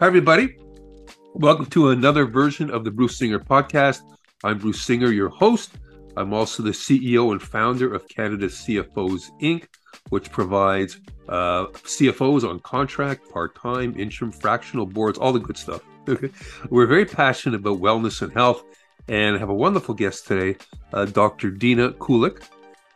Hi, 0.00 0.06
everybody. 0.06 0.56
Welcome 1.34 1.66
to 1.66 1.90
another 1.90 2.24
version 2.24 2.70
of 2.70 2.84
the 2.84 2.90
Bruce 2.90 3.18
Singer 3.18 3.38
podcast. 3.38 4.00
I'm 4.42 4.56
Bruce 4.56 4.80
Singer, 4.80 5.12
your 5.12 5.28
host. 5.28 5.72
I'm 6.16 6.32
also 6.32 6.62
the 6.62 6.70
CEO 6.70 7.32
and 7.32 7.42
founder 7.42 7.92
of 7.92 8.08
Canada 8.08 8.46
CFOs 8.46 9.30
Inc., 9.42 9.66
which 10.08 10.32
provides 10.32 10.98
uh, 11.28 11.66
CFOs 11.66 12.48
on 12.48 12.60
contract, 12.60 13.30
part 13.30 13.54
time, 13.54 13.94
interim, 13.98 14.32
fractional 14.32 14.86
boards, 14.86 15.18
all 15.18 15.34
the 15.34 15.38
good 15.38 15.58
stuff. 15.58 15.82
We're 16.70 16.86
very 16.86 17.04
passionate 17.04 17.60
about 17.60 17.82
wellness 17.82 18.22
and 18.22 18.32
health, 18.32 18.64
and 19.06 19.36
have 19.36 19.50
a 19.50 19.54
wonderful 19.54 19.94
guest 19.94 20.26
today, 20.26 20.56
uh, 20.94 21.04
Dr. 21.04 21.50
Dina 21.50 21.90
Kulik. 21.90 22.42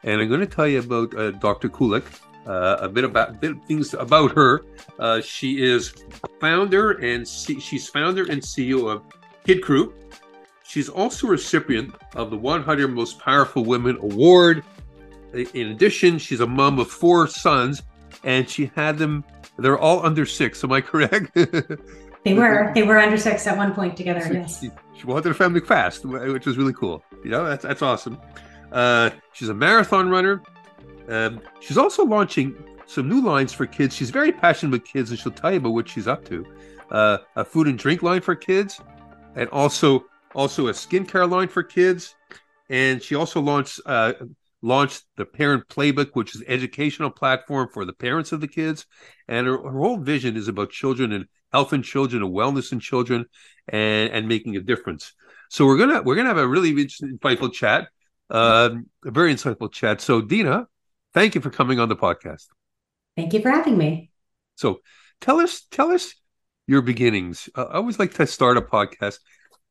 And 0.05 0.23
I'm 0.23 0.29
going 0.29 0.41
to 0.41 0.47
tell 0.47 0.67
you 0.67 0.79
about 0.79 1.15
uh, 1.15 1.33
Dr. 1.33 1.69
Kulik 1.69 2.07
uh, 2.47 2.79
a 2.81 2.89
bit 2.89 3.05
about 3.05 3.41
bit 3.41 3.57
things 3.67 3.95
about 3.95 4.33
her. 4.33 4.65
Uh, 4.99 5.21
she 5.21 5.63
is 5.63 5.95
founder 6.41 6.93
and 6.93 7.27
C- 7.27 7.61
she's 7.61 7.89
founder 7.89 8.23
and 8.31 8.41
CEO 8.43 8.91
of 8.91 9.03
Kidcrew. 9.47 9.93
She's 10.65 10.89
also 10.89 11.29
a 11.29 11.31
recipient 11.31 11.95
of 12.15 12.31
the 12.31 12.37
100 12.37 12.89
Most 12.89 13.19
Powerful 13.19 13.65
Women 13.65 13.97
Award. 13.99 14.65
In 15.33 15.69
addition, 15.69 16.19
she's 16.19 16.41
a 16.41 16.47
mom 16.47 16.79
of 16.79 16.89
four 16.89 17.27
sons, 17.27 17.83
and 18.23 18.49
she 18.49 18.71
had 18.75 18.99
them. 18.99 19.25
They're 19.59 19.79
all 19.79 20.05
under 20.05 20.25
six. 20.25 20.65
Am 20.65 20.73
I 20.73 20.81
correct? 20.81 21.33
they 22.25 22.35
were. 22.35 22.73
They 22.75 22.83
were 22.83 22.99
under 22.99 23.19
six 23.19 23.47
at 23.47 23.57
one 23.57 23.75
point 23.75 23.97
together. 23.97 24.33
Yes. 24.33 24.61
She, 24.61 24.71
she 24.99 25.07
wanted 25.07 25.31
a 25.31 25.35
family 25.35 25.61
fast, 25.61 26.05
which 26.05 26.47
was 26.47 26.57
really 26.57 26.73
cool. 26.73 27.05
You 27.25 27.31
know, 27.31 27.45
that's 27.45 27.63
that's 27.63 27.83
awesome. 27.83 28.21
Uh, 28.73 29.11
she's 29.33 29.49
a 29.49 29.55
marathon 29.55 30.09
runner. 30.09 30.43
Um, 31.09 31.41
she's 31.61 31.79
also 31.79 32.05
launching 32.05 32.55
some 32.87 33.09
new 33.09 33.23
lines 33.23 33.53
for 33.53 33.67
kids. 33.67 33.95
She's 33.95 34.11
very 34.11 34.33
passionate 34.33 34.73
with 34.73 34.85
kids, 34.85 35.11
and 35.11 35.19
she'll 35.19 35.33
tell 35.33 35.53
you 35.53 35.59
about 35.59 35.71
what 35.71 35.89
she's 35.89 36.09
up 36.09 36.25
to. 36.27 36.47
Uh, 36.91 37.19
a 37.37 37.45
food 37.45 37.67
and 37.67 37.79
drink 37.79 38.03
line 38.03 38.21
for 38.21 38.35
kids, 38.35 38.81
and 39.35 39.49
also 39.51 40.05
also 40.35 40.69
a 40.69 40.73
skincare 40.73 41.31
line 41.31 41.49
for 41.49 41.63
kids. 41.63 42.15
And 42.69 43.03
she 43.03 43.15
also 43.15 43.41
launched 43.41 43.81
uh, 43.87 44.15
launched 44.63 45.05
the 45.17 45.25
Parent 45.25 45.69
Playbook, 45.69 46.11
which 46.15 46.35
is 46.35 46.41
an 46.41 46.49
educational 46.49 47.11
platform 47.11 47.69
for 47.73 47.85
the 47.85 47.93
parents 47.93 48.33
of 48.33 48.41
the 48.41 48.49
kids. 48.49 48.87
And 49.29 49.47
her, 49.47 49.57
her 49.57 49.79
whole 49.79 49.99
vision 49.99 50.37
is 50.37 50.49
about 50.49 50.71
children 50.71 51.13
and 51.13 51.27
health 51.53 51.73
in 51.73 51.83
children 51.83 52.23
and 52.23 52.35
wellness 52.35 52.73
in 52.73 52.81
children, 52.81 53.27
and 53.69 54.11
and 54.13 54.29
making 54.29 54.57
a 54.57 54.61
difference. 54.61 55.13
So 55.51 55.67
we're 55.67 55.79
gonna 55.79 56.03
we're 56.03 56.17
gonna 56.17 56.29
have 56.29 56.39
a 56.39 56.49
really 56.49 56.71
interesting, 56.71 57.19
insightful 57.19 57.53
chat, 57.53 57.89
um, 58.31 58.87
a 59.05 59.11
very 59.11 59.33
insightful 59.33 59.73
chat. 59.73 60.01
So 60.01 60.21
Dina, 60.21 60.67
Thank 61.15 61.35
you 61.35 61.41
for 61.41 61.51
coming 61.51 61.79
on 61.79 61.89
the 61.89 61.97
podcast. 61.97 62.47
Thank 63.17 63.33
you 63.33 63.41
for 63.41 63.51
having 63.51 63.79
me. 63.79 64.11
So, 64.57 64.81
tell 65.21 65.39
us, 65.41 65.63
tell 65.71 65.93
us 65.93 66.15
your 66.67 66.83
beginnings. 66.83 67.49
Uh, 67.55 67.65
I 67.65 67.75
always 67.75 67.99
like 67.99 68.15
to 68.15 68.27
start 68.27 68.57
a 68.57 68.63
podcast. 68.63 69.19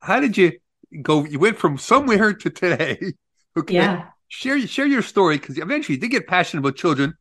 How 0.01 0.19
did 0.19 0.37
you 0.37 0.53
go? 1.01 1.25
You 1.25 1.39
went 1.39 1.57
from 1.57 1.77
somewhere 1.77 2.33
to 2.33 2.49
today. 2.49 3.13
Okay. 3.55 3.75
Yeah. 3.75 4.05
Share 4.29 4.59
share 4.65 4.87
your 4.87 5.03
story 5.03 5.37
because 5.37 5.59
eventually 5.59 5.93
you 5.93 6.01
did 6.01 6.09
get 6.09 6.25
passionate 6.25 6.61
about 6.61 6.75
children. 6.75 7.13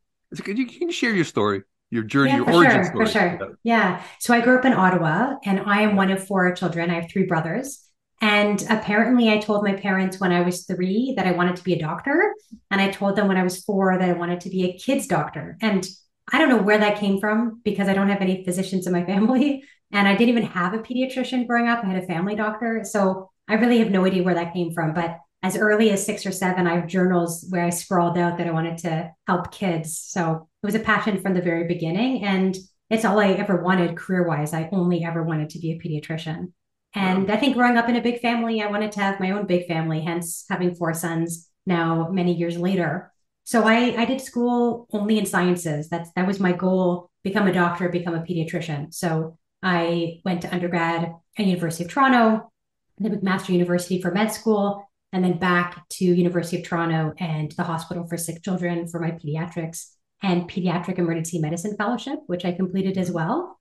You, 0.47 0.55
you 0.55 0.65
can 0.65 0.91
share 0.91 1.15
your 1.15 1.27
story, 1.27 1.61
your 1.91 2.05
journey, 2.05 2.31
yeah, 2.31 2.37
your 2.37 2.51
origin 2.51 2.73
sure, 2.73 2.85
story. 2.85 3.05
For 3.05 3.13
sure. 3.13 3.59
Yeah. 3.63 4.03
So 4.19 4.33
I 4.33 4.41
grew 4.41 4.57
up 4.57 4.65
in 4.65 4.73
Ottawa, 4.73 5.35
and 5.45 5.61
I 5.61 5.83
am 5.83 5.95
one 5.95 6.11
of 6.11 6.27
four 6.27 6.51
children. 6.55 6.89
I 6.89 6.95
have 6.95 7.11
three 7.11 7.27
brothers. 7.27 7.87
And 8.23 8.65
apparently, 8.71 9.31
I 9.31 9.39
told 9.39 9.65
my 9.65 9.75
parents 9.75 10.21
when 10.21 10.31
I 10.31 10.43
was 10.43 10.65
three 10.65 11.13
that 11.17 11.27
I 11.27 11.33
wanted 11.33 11.57
to 11.57 11.65
be 11.65 11.75
a 11.75 11.79
doctor. 11.79 12.33
And 12.71 12.81
I 12.81 12.91
told 12.91 13.17
them 13.17 13.27
when 13.27 13.37
I 13.37 13.43
was 13.43 13.65
four 13.65 13.99
that 13.99 14.09
I 14.09 14.13
wanted 14.13 14.41
to 14.43 14.49
be 14.49 14.65
a 14.65 14.79
kid's 14.79 15.09
doctor. 15.09 15.59
And 15.61 15.85
I 16.33 16.39
don't 16.39 16.49
know 16.49 16.63
where 16.63 16.79
that 16.79 17.01
came 17.01 17.19
from 17.19 17.61
because 17.65 17.89
I 17.89 17.95
don't 17.95 18.09
have 18.09 18.23
any 18.23 18.45
physicians 18.45 18.87
in 18.87 18.93
my 18.93 19.05
family. 19.13 19.65
And 19.91 20.07
I 20.07 20.13
didn't 20.15 20.31
even 20.31 20.45
have 20.45 20.73
a 20.73 20.79
pediatrician 20.79 21.49
growing 21.49 21.69
up. 21.69 21.85
I 21.85 21.89
had 21.89 22.03
a 22.03 22.07
family 22.07 22.37
doctor. 22.37 22.83
So 22.85 23.29
I 23.49 23.55
really 23.55 23.81
have 23.81 23.91
no 23.91 24.07
idea 24.07 24.23
where 24.23 24.37
that 24.37 24.55
came 24.55 24.73
from. 24.73 24.95
But 24.95 25.19
as 25.43 25.57
early 25.57 25.91
as 25.91 26.07
six 26.07 26.25
or 26.25 26.31
seven, 26.31 26.69
I 26.69 26.77
have 26.77 26.87
journals 26.87 27.45
where 27.51 27.65
I 27.65 27.71
scrawled 27.71 28.17
out 28.17 28.39
that 28.39 28.47
I 28.47 28.53
wanted 28.53 28.79
to 28.79 29.11
help 29.27 29.51
kids. 29.51 29.99
So 29.99 30.49
it 30.63 30.67
was 30.67 30.77
a 30.77 30.81
passion 30.81 31.21
from 31.21 31.35
the 31.35 31.43
very 31.43 31.67
beginning. 31.67 32.25
And 32.25 32.57
it's 32.89 33.05
all 33.05 33.19
I 33.19 33.33
ever 33.33 33.61
wanted 33.61 33.97
career 33.97 34.23
wise. 34.23 34.55
I 34.55 34.69
only 34.71 35.03
ever 35.03 35.25
wanted 35.25 35.51
to 35.51 35.59
be 35.59 35.73
a 35.73 35.79
pediatrician. 35.79 36.53
And 36.95 37.31
I 37.31 37.37
think 37.37 37.55
growing 37.55 37.77
up 37.77 37.89
in 37.89 37.97
a 37.97 38.03
big 38.03 38.21
family, 38.21 38.61
I 38.61 38.71
wanted 38.71 38.93
to 38.93 39.01
have 39.01 39.21
my 39.21 39.31
own 39.31 39.47
big 39.47 39.67
family, 39.67 40.01
hence 40.01 40.45
having 40.51 40.75
four 40.75 40.93
sons 40.93 41.49
now 41.65 42.09
many 42.11 42.35
years 42.35 42.59
later. 42.59 43.13
So 43.45 43.65
I, 43.65 43.95
I 43.97 44.05
did 44.05 44.21
school 44.21 44.87
only 44.93 45.19
in 45.19 45.27
sciences. 45.27 45.89
That's 45.89 46.11
that 46.17 46.27
was 46.27 46.39
my 46.39 46.53
goal, 46.53 47.11
become 47.25 47.47
a 47.47 47.53
doctor, 47.53 47.89
become 47.89 48.15
a 48.15 48.23
pediatrician. 48.23 48.93
So 48.93 49.39
I 49.63 50.21
went 50.25 50.43
to 50.43 50.53
undergrad 50.53 51.13
at 51.39 51.47
University 51.47 51.85
of 51.85 51.91
Toronto, 51.91 52.51
then 52.99 53.19
McMaster 53.19 53.51
University 53.51 54.01
for 54.01 54.11
med 54.11 54.33
school, 54.33 54.87
and 55.13 55.25
then 55.25 55.39
back 55.39 55.89
to 55.91 56.05
University 56.05 56.59
of 56.59 56.65
Toronto 56.65 57.15
and 57.19 57.53
the 57.53 57.65
Hospital 57.65 58.07
for 58.07 58.17
Sick 58.17 58.43
Children 58.43 58.87
for 58.89 59.01
my 59.01 59.13
pediatrics 59.13 59.87
and 60.23 60.49
pediatric 60.49 60.99
emergency 60.99 61.39
medicine 61.39 61.77
fellowship, 61.77 62.21
which 62.27 62.45
I 62.45 62.53
completed 62.53 62.97
as 62.97 63.11
well. 63.11 63.59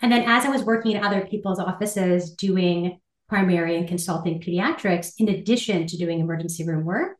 And 0.00 0.12
then 0.12 0.24
as 0.28 0.44
I 0.44 0.50
was 0.50 0.62
working 0.62 0.92
in 0.92 1.04
other 1.04 1.26
people's 1.26 1.58
offices 1.58 2.32
doing 2.34 3.00
primary 3.28 3.76
and 3.76 3.88
consulting 3.88 4.40
pediatrics, 4.40 5.12
in 5.18 5.28
addition 5.28 5.86
to 5.86 5.96
doing 5.96 6.20
emergency 6.20 6.64
room 6.64 6.84
work, 6.84 7.16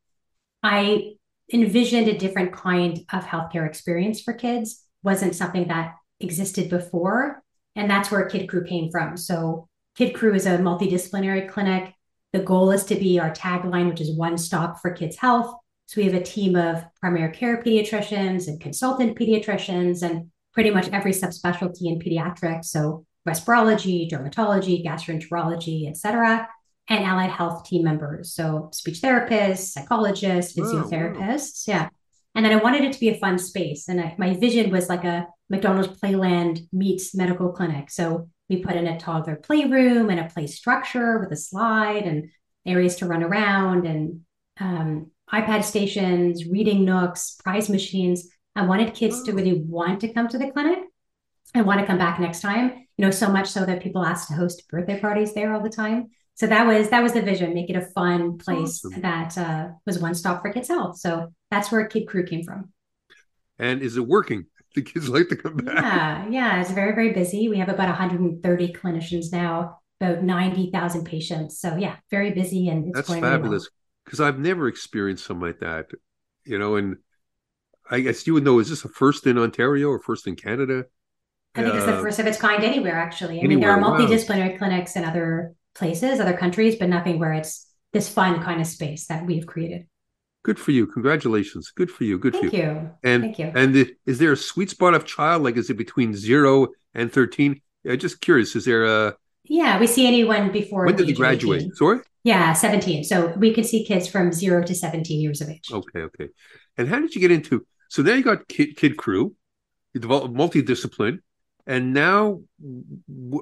I 0.62 1.14
envisioned 1.52 2.08
a 2.08 2.18
different 2.18 2.52
kind 2.52 3.04
of 3.12 3.24
healthcare 3.24 3.66
experience 3.66 4.20
for 4.20 4.32
kids. 4.32 4.84
Wasn't 5.02 5.34
something 5.34 5.68
that 5.68 5.94
existed 6.20 6.68
before. 6.70 7.42
And 7.76 7.90
that's 7.90 8.10
where 8.10 8.28
Kidcrew 8.28 8.68
came 8.68 8.90
from. 8.90 9.16
So 9.16 9.68
Kidcrew 9.98 10.34
is 10.34 10.46
a 10.46 10.58
multidisciplinary 10.58 11.48
clinic. 11.48 11.94
The 12.32 12.40
goal 12.40 12.70
is 12.72 12.84
to 12.86 12.94
be 12.94 13.18
our 13.18 13.32
tagline, 13.32 13.88
which 13.88 14.00
is 14.00 14.16
one 14.16 14.36
stop 14.36 14.80
for 14.80 14.90
kids' 14.90 15.16
health. 15.16 15.54
So 15.86 16.00
we 16.00 16.04
have 16.06 16.14
a 16.14 16.22
team 16.22 16.56
of 16.56 16.84
primary 17.00 17.32
care 17.32 17.62
pediatricians 17.62 18.48
and 18.48 18.60
consultant 18.60 19.18
pediatricians 19.18 20.02
and 20.02 20.30
pretty 20.58 20.70
much 20.70 20.88
every 20.88 21.12
subspecialty 21.12 21.82
in 21.82 22.00
pediatrics. 22.00 22.64
So 22.64 23.06
respirology, 23.28 24.10
dermatology, 24.10 24.84
gastroenterology, 24.84 25.88
et 25.88 25.96
cetera, 25.96 26.48
and 26.88 27.04
allied 27.04 27.30
health 27.30 27.64
team 27.68 27.84
members. 27.84 28.34
So 28.34 28.68
speech 28.72 29.00
therapists, 29.00 29.68
psychologists, 29.68 30.58
physiotherapists. 30.58 31.68
Yeah. 31.68 31.90
And 32.34 32.44
then 32.44 32.50
I 32.50 32.60
wanted 32.60 32.82
it 32.82 32.92
to 32.92 32.98
be 32.98 33.10
a 33.10 33.18
fun 33.18 33.38
space. 33.38 33.86
And 33.86 34.00
I, 34.00 34.16
my 34.18 34.34
vision 34.34 34.72
was 34.72 34.88
like 34.88 35.04
a 35.04 35.28
McDonald's 35.48 35.96
Playland 36.00 36.66
meets 36.72 37.14
medical 37.14 37.52
clinic. 37.52 37.88
So 37.88 38.28
we 38.48 38.56
put 38.56 38.74
in 38.74 38.88
a 38.88 38.98
toddler 38.98 39.36
playroom 39.36 40.10
and 40.10 40.18
a 40.18 40.24
play 40.24 40.48
structure 40.48 41.20
with 41.20 41.30
a 41.30 41.36
slide 41.36 42.02
and 42.02 42.30
areas 42.66 42.96
to 42.96 43.06
run 43.06 43.22
around 43.22 43.86
and 43.86 44.22
um, 44.58 45.12
iPad 45.32 45.62
stations, 45.62 46.46
reading 46.46 46.84
nooks, 46.84 47.36
prize 47.44 47.70
machines. 47.70 48.28
I 48.58 48.62
wanted 48.62 48.92
kids 48.92 49.22
to 49.22 49.32
really 49.32 49.52
want 49.52 50.00
to 50.00 50.12
come 50.12 50.26
to 50.28 50.36
the 50.36 50.50
clinic 50.50 50.80
and 51.54 51.64
want 51.64 51.78
to 51.78 51.86
come 51.86 51.96
back 51.96 52.18
next 52.18 52.40
time. 52.40 52.86
You 52.96 53.04
know, 53.04 53.12
so 53.12 53.28
much 53.28 53.48
so 53.48 53.64
that 53.64 53.80
people 53.80 54.04
ask 54.04 54.26
to 54.28 54.34
host 54.34 54.68
birthday 54.68 54.98
parties 54.98 55.32
there 55.32 55.54
all 55.54 55.62
the 55.62 55.70
time. 55.70 56.08
So 56.34 56.48
that 56.48 56.66
was 56.66 56.88
that 56.90 57.00
was 57.00 57.12
the 57.12 57.22
vision, 57.22 57.54
make 57.54 57.70
it 57.70 57.76
a 57.76 57.80
fun 57.80 58.36
place 58.36 58.84
awesome. 58.84 59.00
that 59.00 59.38
uh, 59.38 59.68
was 59.86 60.00
one 60.00 60.14
stop 60.16 60.42
for 60.42 60.52
kids' 60.52 60.66
health. 60.66 60.98
So 60.98 61.32
that's 61.52 61.70
where 61.70 61.88
Kidcrew 61.88 62.28
came 62.28 62.42
from. 62.42 62.72
And 63.60 63.80
is 63.80 63.96
it 63.96 64.06
working? 64.06 64.46
The 64.74 64.82
kids 64.82 65.08
like 65.08 65.28
to 65.30 65.36
come 65.36 65.56
back. 65.56 65.76
Yeah, 65.76 66.28
yeah, 66.28 66.60
it's 66.60 66.70
very 66.70 66.94
very 66.94 67.12
busy. 67.12 67.48
We 67.48 67.58
have 67.58 67.70
about 67.70 67.88
130 67.88 68.72
clinicians 68.74 69.32
now, 69.32 69.78
about 69.98 70.22
90,000 70.22 71.04
patients. 71.04 71.58
So 71.58 71.76
yeah, 71.76 71.96
very 72.10 72.32
busy 72.32 72.68
and 72.68 72.92
that's 72.94 73.08
fabulous. 73.08 73.68
Because. 74.04 74.20
I've 74.20 74.38
never 74.38 74.68
experienced 74.68 75.24
something 75.24 75.46
like 75.46 75.60
that. 75.60 75.86
You 76.44 76.58
know, 76.58 76.76
and 76.76 76.98
I 77.90 78.00
guess 78.00 78.26
you 78.26 78.34
would 78.34 78.44
know, 78.44 78.58
is 78.58 78.68
this 78.68 78.84
a 78.84 78.88
first 78.88 79.26
in 79.26 79.38
Ontario 79.38 79.88
or 79.88 79.98
first 79.98 80.26
in 80.26 80.36
Canada? 80.36 80.84
I 81.54 81.62
think 81.62 81.74
uh, 81.74 81.76
it's 81.78 81.86
the 81.86 81.98
uh, 81.98 82.02
first 82.02 82.18
of 82.18 82.26
its 82.26 82.38
kind 82.38 82.62
anywhere, 82.62 82.96
actually. 82.96 83.36
I 83.36 83.42
anywhere, 83.42 83.48
mean, 83.48 83.60
there 83.60 83.70
are 83.70 83.80
multidisciplinary 83.80 84.52
wow. 84.52 84.58
clinics 84.58 84.96
in 84.96 85.04
other 85.04 85.54
places, 85.74 86.20
other 86.20 86.36
countries, 86.36 86.76
but 86.76 86.88
nothing 86.88 87.18
where 87.18 87.32
it's 87.32 87.66
this 87.92 88.08
fun 88.08 88.42
kind 88.42 88.60
of 88.60 88.66
space 88.66 89.06
that 89.06 89.24
we've 89.24 89.46
created. 89.46 89.86
Good 90.44 90.58
for 90.58 90.70
you. 90.70 90.86
Congratulations. 90.86 91.72
Good 91.74 91.90
for 91.90 92.04
you. 92.04 92.18
Good 92.18 92.34
Thank 92.34 92.50
for 92.50 92.56
you. 92.56 92.62
you. 92.62 92.90
And, 93.02 93.22
Thank 93.22 93.38
you. 93.38 93.52
And 93.54 93.74
the, 93.74 93.94
is 94.06 94.18
there 94.18 94.32
a 94.32 94.36
sweet 94.36 94.70
spot 94.70 94.94
of 94.94 95.04
child? 95.04 95.42
Like, 95.42 95.56
is 95.56 95.68
it 95.68 95.74
between 95.74 96.14
zero 96.14 96.68
and 96.94 97.12
13? 97.12 97.60
I'm 97.88 97.98
just 97.98 98.20
curious. 98.20 98.54
Is 98.54 98.64
there 98.64 98.84
a. 98.84 99.16
Yeah, 99.44 99.80
we 99.80 99.86
see 99.86 100.06
anyone 100.06 100.52
before. 100.52 100.84
When 100.84 100.96
did 100.96 101.06
they 101.06 101.12
graduate? 101.12 101.74
Sorry? 101.74 102.00
Yeah, 102.22 102.52
17. 102.52 103.04
So 103.04 103.28
we 103.36 103.54
can 103.54 103.64
see 103.64 103.84
kids 103.84 104.06
from 104.06 104.32
zero 104.32 104.62
to 104.62 104.74
17 104.74 105.20
years 105.20 105.40
of 105.40 105.48
age. 105.48 105.70
Okay, 105.72 106.00
okay. 106.00 106.28
And 106.76 106.88
how 106.88 107.00
did 107.00 107.14
you 107.14 107.20
get 107.20 107.30
into 107.30 107.66
so 107.88 108.02
now 108.02 108.14
you 108.14 108.22
got 108.22 108.48
Kid, 108.48 108.76
Kidcrew, 108.76 109.32
multidiscipline, 109.96 111.18
and 111.66 111.92
now 111.92 112.40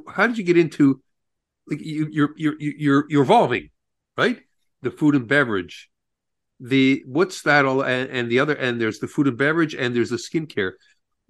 how 0.08 0.26
did 0.26 0.38
you 0.38 0.44
get 0.44 0.56
into 0.56 1.00
like 1.69 1.81
you, 1.81 2.08
you're 2.10 2.31
you're 2.37 2.54
you're 2.58 3.04
you're 3.08 3.22
evolving, 3.22 3.70
right? 4.16 4.40
The 4.82 4.90
food 4.90 5.14
and 5.16 5.26
beverage, 5.26 5.90
the 6.60 7.02
what's 7.06 7.43
that 7.43 7.64
all, 7.64 7.82
and, 7.82 8.08
and 8.10 8.31
the 8.31 8.38
other, 8.38 8.54
and 8.54 8.81
there's 8.81 9.00
the 9.00 9.08
food 9.08 9.26
and 9.26 9.37
beverage, 9.37 9.75
and 9.75 9.94
there's 9.94 10.10
the 10.10 10.16
skincare. 10.16 10.72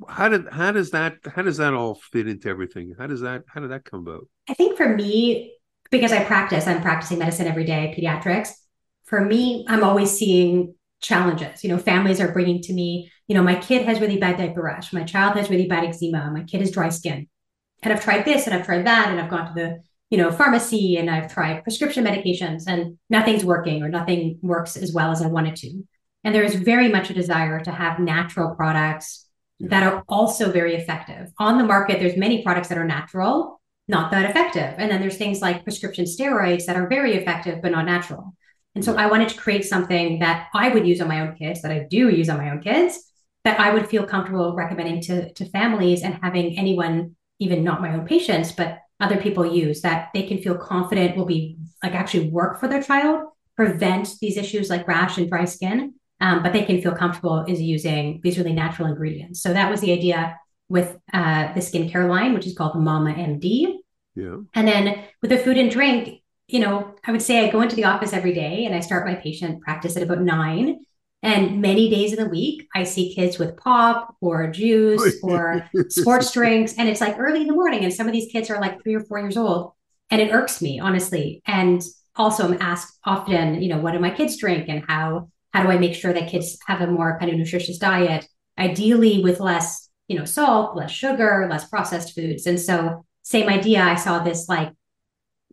how 0.09 0.29
did 0.29 0.49
how 0.51 0.73
does 0.73 0.91
that 0.91 1.15
how 1.35 1.43
does 1.43 1.57
that 1.57 1.73
all 1.73 1.95
fit 1.95 2.29
into 2.29 2.49
everything? 2.49 2.95
How 2.99 3.07
does 3.07 3.23
that 3.23 3.45
how 3.49 3.61
did 3.61 3.71
that 3.71 3.85
come 3.85 4.01
about? 4.01 4.29
I 4.49 4.55
think 4.55 4.77
for 4.77 4.89
me, 4.89 5.55
because 5.91 6.13
I 6.13 6.23
practice, 6.25 6.67
I'm 6.67 6.83
practicing 6.83 7.19
medicine 7.19 7.47
every 7.47 7.65
day, 7.65 7.95
pediatrics. 7.97 8.51
For 9.05 9.25
me, 9.25 9.65
I'm 9.69 9.85
always 9.85 10.11
seeing 10.11 10.75
challenges. 11.01 11.63
You 11.63 11.71
know, 11.71 11.79
families 11.79 12.21
are 12.21 12.33
bringing 12.33 12.63
to 12.63 12.73
me, 12.73 13.11
you 13.29 13.35
know, 13.35 13.43
my 13.43 13.55
kid 13.57 13.85
has 13.87 14.01
really 14.01 14.19
bad 14.19 14.39
diaper 14.39 14.63
rash, 14.63 14.93
my 14.93 15.05
child 15.05 15.37
has 15.37 15.51
really 15.51 15.67
bad 15.67 15.85
eczema, 15.85 16.31
my 16.31 16.45
kid 16.45 16.61
has 16.61 16.71
dry 16.71 16.89
skin. 16.89 17.29
And 17.83 17.93
I've 17.93 18.03
tried 18.03 18.25
this 18.25 18.47
and 18.47 18.55
I've 18.55 18.65
tried 18.65 18.87
that, 18.87 19.09
and 19.11 19.21
I've 19.21 19.31
gone 19.31 19.47
to 19.47 19.53
the, 19.55 19.83
you 20.11 20.19
know, 20.19 20.31
pharmacy 20.31 20.97
and 20.97 21.11
I've 21.11 21.33
tried 21.33 21.63
prescription 21.63 22.05
medications 22.05 22.65
and 22.67 22.99
nothing's 23.11 23.45
working 23.45 23.83
or 23.83 23.89
nothing 23.89 24.39
works 24.43 24.77
as 24.77 24.93
well 24.93 25.11
as 25.11 25.21
I 25.21 25.27
wanted 25.27 25.57
to. 25.57 25.85
And 26.25 26.35
there 26.35 26.43
is 26.43 26.55
very 26.55 26.89
much 26.89 27.11
a 27.11 27.15
desire 27.15 27.61
to 27.61 27.71
have 27.71 28.01
natural 28.01 28.55
products 28.55 29.27
yeah. 29.59 29.69
that 29.71 29.83
are 29.83 30.05
also 30.09 30.51
very 30.51 30.75
effective. 30.75 31.31
On 31.39 31.59
the 31.59 31.65
market, 31.65 32.01
there's 32.01 32.17
many 32.17 32.43
products 32.43 32.69
that 32.69 32.79
are 32.79 32.87
natural, 32.87 33.61
not 33.89 34.11
that 34.11 34.29
effective. 34.31 34.75
And 34.79 34.91
then 34.91 35.01
there's 35.01 35.19
things 35.19 35.41
like 35.41 35.65
prescription 35.65 36.05
steroids 36.05 36.67
that 36.67 36.77
are 36.77 36.89
very 36.89 37.15
effective, 37.15 37.61
but 37.63 37.73
not 37.73 37.85
natural. 37.85 38.35
And 38.77 38.85
so 38.85 38.95
I 38.95 39.07
wanted 39.07 39.31
to 39.31 39.39
create 39.39 39.65
something 39.65 40.19
that 40.19 40.49
I 40.55 40.69
would 40.69 40.87
use 40.87 41.01
on 41.01 41.09
my 41.09 41.23
own 41.23 41.35
kids, 41.35 41.63
that 41.63 41.73
I 41.73 41.87
do 41.91 42.11
use 42.11 42.29
on 42.29 42.37
my 42.37 42.51
own 42.51 42.61
kids, 42.61 43.11
that 43.45 43.59
I 43.59 43.73
would 43.73 43.89
feel 43.89 44.05
comfortable 44.05 44.55
recommending 44.55 45.01
to, 45.05 45.33
to 45.33 45.47
families 45.47 46.03
and 46.03 46.19
having 46.23 46.59
anyone, 46.59 47.17
even 47.39 47.65
not 47.65 47.81
my 47.81 47.95
own 47.95 48.07
patients, 48.07 48.53
but 48.53 48.81
other 49.01 49.17
people 49.17 49.47
use 49.47 49.81
that 49.81 50.11
they 50.13 50.25
can 50.25 50.43
feel 50.43 50.59
confident 50.59 51.17
will 51.17 51.25
be 51.25 51.57
like 51.83 51.95
actually 51.95 52.29
work 52.29 52.61
for 52.61 52.69
their 52.69 52.83
child, 52.83 53.31
prevent 53.57 54.11
these 54.21 54.37
issues 54.37 54.69
like 54.69 54.87
rash 54.87 55.17
and 55.17 55.31
dry 55.31 55.47
skin, 55.47 55.95
um, 56.21 56.43
but 56.43 56.53
they 56.53 56.63
can 56.63 56.83
feel 56.83 56.95
comfortable 56.95 57.47
is 57.49 57.63
using 57.63 58.21
these 58.23 58.37
really 58.37 58.53
natural 58.53 58.89
ingredients. 58.89 59.41
So 59.41 59.55
that 59.55 59.71
was 59.71 59.81
the 59.81 59.93
idea 59.93 60.39
with 60.69 60.99
uh, 61.15 61.55
the 61.55 61.61
skincare 61.61 62.11
line, 62.11 62.35
which 62.35 62.47
is 62.47 62.55
called 62.55 62.79
Mama 62.79 63.15
MD. 63.15 63.77
Yeah. 64.15 64.37
And 64.53 64.69
then 64.69 65.05
with 65.23 65.31
the 65.31 65.39
food 65.39 65.57
and 65.57 65.71
drink, 65.71 66.21
you 66.49 66.61
know, 66.61 66.95
I 67.05 67.13
would 67.13 67.23
say 67.23 67.45
I 67.45 67.51
go 67.51 67.61
into 67.61 67.77
the 67.77 67.85
office 67.85 68.13
every 68.13 68.33
day 68.33 68.65
and 68.67 68.75
I 68.75 68.81
start 68.81 69.07
my 69.07 69.17
patient 69.17 69.63
practice 69.63 69.97
at 69.97 70.03
about 70.03 70.21
nine. 70.21 70.81
And 71.23 71.61
many 71.61 71.91
days 71.91 72.13
in 72.13 72.23
the 72.23 72.29
week, 72.29 72.69
I 72.75 72.85
see 72.85 73.15
kids 73.15 73.39
with 73.39 73.57
pop 73.57 74.15
or 74.21 74.49
juice 74.49 75.19
or 75.23 75.69
sports 75.89 76.31
drinks. 76.33 76.75
And 76.79 76.89
it's 76.89 77.01
like 77.01 77.19
early 77.19 77.41
in 77.41 77.49
the 77.49 77.53
morning. 77.53 77.83
And 77.83 77.93
some 77.93 78.07
of 78.07 78.13
these 78.13 78.31
kids 78.31 78.49
are 78.49 78.61
like 78.61 78.83
three 78.83 78.95
or 78.95 79.01
four 79.01 79.19
years 79.19 79.37
old. 79.37 79.73
And 80.11 80.21
it 80.21 80.33
irks 80.33 80.63
me, 80.63 80.79
honestly. 80.79 81.43
And 81.47 81.83
also, 82.15 82.45
I'm 82.45 82.59
asked 82.61 82.97
often, 83.05 83.61
you 83.61 83.69
know, 83.69 83.79
what 83.79 83.93
do 83.93 83.99
my 83.99 84.11
kids 84.11 84.37
drink 84.37 84.69
and 84.69 84.85
how 84.87 85.29
how 85.53 85.63
do 85.63 85.71
I 85.71 85.79
make 85.79 85.95
sure 85.95 86.13
that 86.13 86.29
kids 86.29 86.59
have 86.67 86.83
a 86.83 86.87
more 86.87 87.19
kind 87.19 87.31
of 87.31 87.39
nutritious 87.39 87.79
diet, 87.79 88.29
ideally 88.59 89.23
with 89.23 89.41
less, 89.41 89.89
you 90.07 90.19
know, 90.19 90.27
salt, 90.27 90.77
less 90.77 90.91
sugar, 90.91 91.49
less 91.51 91.67
processed 91.67 92.15
foods. 92.15 92.47
And 92.47 92.61
so, 92.61 93.05
same 93.23 93.49
idea. 93.49 93.83
I 93.83 93.97
saw 93.97 94.23
this 94.23 94.49
like 94.49 94.71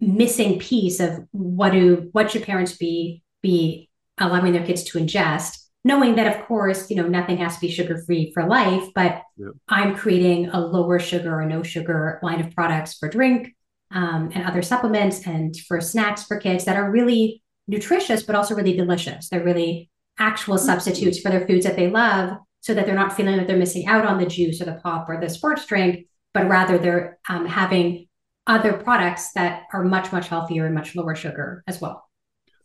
missing 0.04 0.60
piece 0.60 1.00
of 1.00 1.26
what 1.32 1.72
do 1.72 2.10
what 2.12 2.32
should 2.32 2.44
parents 2.44 2.78
be 2.78 3.24
be 3.42 3.90
allowing 4.18 4.54
their 4.54 4.66
kids 4.66 4.84
to 4.84 4.98
ingest 4.98 5.58
knowing 5.84 6.16
that 6.16 6.36
of 6.36 6.46
course 6.46 6.90
you 6.90 6.96
know 6.96 7.08
nothing 7.08 7.38
has 7.38 7.56
to 7.56 7.62
be 7.62 7.72
sugar 7.72 8.02
free 8.06 8.32
for 8.34 8.46
life 8.46 8.84
but 8.96 9.22
i'm 9.70 9.96
creating 9.96 10.48
a 10.50 10.60
lower 10.60 11.00
sugar 11.00 11.40
or 11.40 11.46
no 11.46 11.64
sugar 11.64 12.20
line 12.24 12.42
of 12.42 12.54
products 12.54 12.96
for 12.96 13.10
drink 13.10 13.56
um, 13.92 14.32
and 14.34 14.46
other 14.46 14.62
supplements 14.62 15.26
and 15.28 15.56
for 15.68 15.80
snacks 15.80 16.24
for 16.24 16.38
kids 16.38 16.66
that 16.66 16.78
are 16.78 16.92
really 16.92 17.42
nutritious 17.68 18.24
but 18.24 18.36
also 18.36 18.56
really 18.56 18.76
delicious 18.76 19.30
they're 19.30 19.44
really 19.44 19.90
actual 20.20 20.56
mm-hmm. 20.56 20.66
substitutes 20.66 21.20
for 21.20 21.30
their 21.30 21.48
foods 21.48 21.66
that 21.66 21.76
they 21.76 21.90
love 21.90 22.38
so 22.62 22.74
that 22.74 22.86
they're 22.86 22.96
not 22.96 23.14
feeling 23.14 23.38
that 23.38 23.48
they're 23.48 23.58
missing 23.58 23.86
out 23.88 24.06
on 24.06 24.18
the 24.18 24.26
juice 24.26 24.62
or 24.62 24.66
the 24.66 24.80
pop 24.84 25.08
or 25.10 25.20
the 25.20 25.30
sports 25.30 25.66
drink 25.66 26.08
but 26.34 26.48
rather 26.48 26.78
they're 26.78 27.20
um, 27.30 27.46
having 27.46 28.08
other 28.46 28.74
products 28.74 29.32
that 29.34 29.64
are 29.74 29.84
much 29.84 30.12
much 30.12 30.28
healthier 30.28 30.66
and 30.66 30.76
much 30.76 30.96
lower 30.96 31.16
sugar 31.16 31.64
as 31.68 31.80
well. 31.80 32.10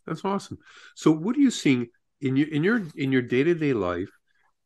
That's 0.05 0.25
awesome. 0.25 0.57
So 0.95 1.11
what 1.11 1.35
are 1.35 1.39
you 1.39 1.51
seeing 1.51 1.87
in 2.21 2.35
your 2.35 2.47
in 2.47 2.63
your 2.63 2.81
in 2.95 3.11
your 3.11 3.21
day-to-day 3.21 3.73
life 3.73 4.09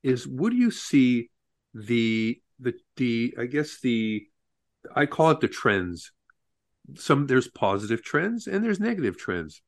is 0.02 0.28
what 0.28 0.52
do 0.52 0.58
you 0.58 0.72
see 0.72 1.30
the 1.74 2.40
the 2.60 2.74
the 2.98 3.34
i 3.40 3.46
guess 3.46 3.80
the 3.82 4.26
i 4.96 5.06
call 5.06 5.32
it 5.32 5.40
the 5.40 5.48
trends. 5.48 6.12
Some 6.96 7.28
there's 7.28 7.48
positive 7.48 8.04
trends 8.04 8.48
and 8.48 8.64
there's 8.64 8.80
negative 8.80 9.18
trends. 9.18 9.62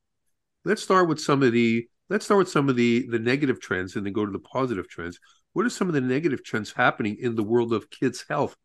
Let's 0.63 0.83
start 0.83 1.07
with 1.07 1.19
some 1.19 1.43
of 1.43 1.51
the 1.51 1.87
let's 2.09 2.25
start 2.25 2.39
with 2.39 2.49
some 2.49 2.69
of 2.69 2.75
the 2.75 3.07
the 3.09 3.19
negative 3.19 3.61
trends 3.61 3.95
and 3.95 4.05
then 4.05 4.13
go 4.13 4.25
to 4.25 4.31
the 4.31 4.39
positive 4.39 4.87
trends 4.89 5.19
what 5.55 5.65
are 5.65 5.69
some 5.69 5.87
of 5.87 5.93
the 5.93 6.01
negative 6.01 6.43
trends 6.43 6.73
happening 6.73 7.15
in 7.17 7.35
the 7.35 7.43
world 7.43 7.71
of 7.71 7.89
kids' 7.89 8.25
health 8.27 8.57